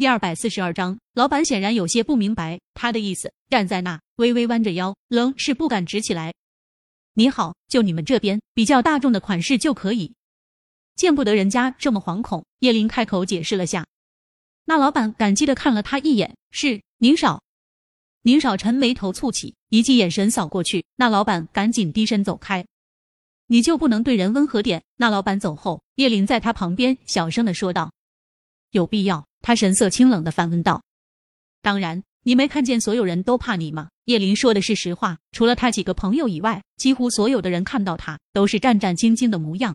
[0.00, 6.32] 第二百四十二章，老板显然有些不明白他的意思，站在那微微弯着腰，愣是不敢直起来。
[7.12, 10.14] 你好，就你们这边比较大众的款式就可以。
[10.96, 13.86] 见不得人家这么惶恐，叶林开口解释了下。
[14.64, 17.42] 那老板感激的看了他一眼，是宁少。
[18.22, 22.64] 宁少臣眉头蹙起，一记眼神扫过去，那老板赶紧低身走开。
[23.48, 24.82] 你就不能对人温和点？
[24.96, 27.92] 那老板走后，叶林在他旁边小声的说道。
[28.70, 29.26] 有必要？
[29.42, 30.82] 他神色清冷的反问道
[31.62, 39.74] ：“当然，你没看见所有人都怕你吗？”叶林说的是实话，除了他几个朋友以外，几乎所有的人看到他都是战战兢兢的模样。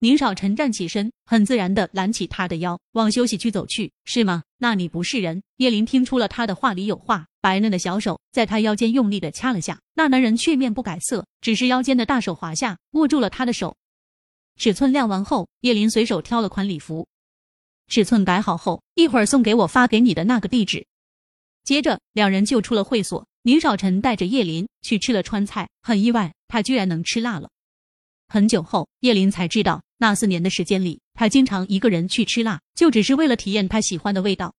[0.00, 3.90] 宁少臣站起身，很自然的揽起他的腰，往休息区走去。
[4.04, 4.42] 是吗？
[4.58, 5.42] 那你不是人？
[5.56, 9.80] 叶林听出了他的话里有话，白嫩的小手在他腰间用力的掐了下。
[9.94, 13.76] 那男人却面不改色，只是腰间的大手滑下，握住了他的手。
[14.56, 17.06] 尺寸量完后，叶林随手挑了款礼服。
[17.86, 20.86] 尺寸改好后，一会儿送给我发给你的那个地址。
[21.64, 23.26] 接着，两人就出了会所。
[23.42, 27.50] 宁少臣带着叶林去吃了川菜，很意外，他居然能吃辣了。
[28.26, 34.54] 很久后，叶林才知道，那四年的时间里，他经常一个人去吃辣，就只是为了体验他喜欢的味道。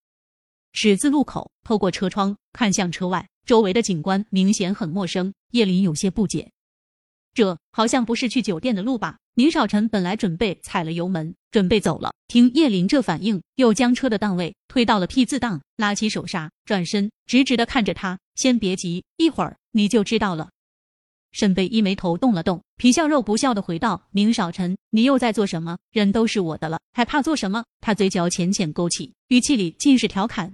[0.73, 5.34] 十字路口，透过车窗看向车外，周围的景观明显很陌生。
[5.52, 6.52] 叶林有些不解，
[7.36, 9.17] 这好像不是去酒店的路吧？
[9.36, 18.17] 宁少臣本来准备踩了油门，准备走了，听叶林这反应，又将车的档位推到了 P 字档，拉起手刹，转身直直的看着他。
[18.36, 20.50] 先别急，一会儿你就知道了。
[21.33, 25.78] 沈贝一眉头动了动，皮笑肉不笑的回道：“宁少臣，你又在做什么？
[25.91, 30.53] 人都是我的了，还怕做什么？”他嘴角浅浅勾起，语气里尽是调侃。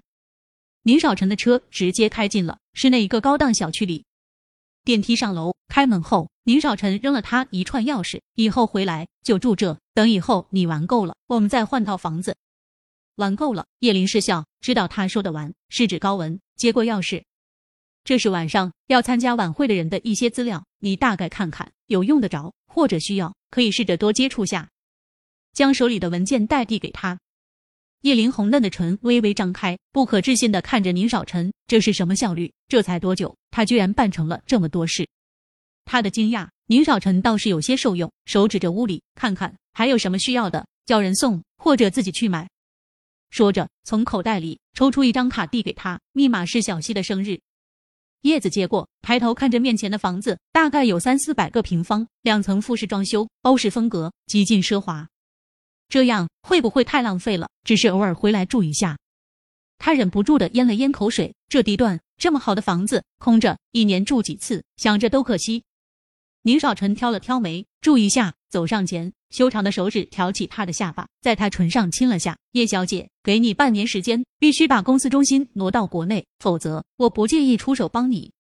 [0.82, 4.04] 宁少臣的车直接开进了室内一个高档小区里。
[4.84, 9.78] 电梯上楼，开门后，宁少臣扔了他一串钥匙，以后回来就住这。
[9.94, 12.36] 等以后你玩够了，我们再换套房子。
[13.16, 16.40] 玩够了，叶林失笑，知道他说的玩是指高文。
[16.56, 17.24] 接过钥匙，
[18.04, 24.70] 这是晚上要参加晚会的人的一些资料，你大概看看，有用得着或者需要，可以试着多接触下。
[25.54, 27.20] 将手里的文件袋递给他。
[28.02, 32.52] 叶林红嫩的唇微微张开，不可置信的看着宁少臣，这是什么效率？
[32.68, 35.08] 这才多久，他居然办成了这么多事？
[35.86, 42.50] 他的惊讶，宁少臣倒是有些受用，手指着屋里，看看还有什么需要的，叫人送或者自己去买。
[43.30, 47.40] 说着，从口袋里抽出一张卡递给他，密码是小溪的生日。
[48.22, 55.08] 叶子接过，抬头看着面前的房子，大概有三四百个平方，两层复式装修，欧式风格，极尽奢华。
[55.92, 57.50] 这样会不会太浪费了？
[57.66, 58.98] 只是偶尔回来住一下，
[59.78, 61.36] 他忍不住的咽了咽口水。
[61.50, 65.66] 这地段这么好的房子空着，一年住几次，想着都可惜。
[66.44, 72.38] 宁少臣挑了挑眉，住一下，走上前，修长的手指挑起他的下巴，在他唇上亲了下。
[72.54, 78.32] 叶小姐，给你半年时间，必须把公司中心挪到国内，否则我不介意出手帮你。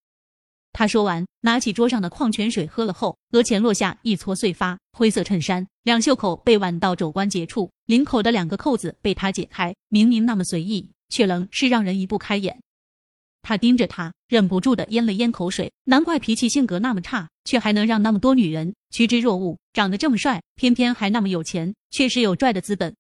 [0.74, 4.78] 他说完，拿起桌上的矿泉水喝了后，额前落下一撮碎发。
[4.94, 9.76] 灰色衬衫，两袖口被挽到肘关节处，领口的两个扣子被他解开。
[9.90, 12.62] 明明那么随意，却仍是让人移不开眼。
[13.42, 15.72] 他盯着他，忍不住的咽了咽口水。
[15.86, 19.58] 难怪脾气性格那么差，却还能让那么多女人趋之若鹜。
[19.74, 22.96] 长得这么帅，偏偏还那么有钱，确实有拽的资本。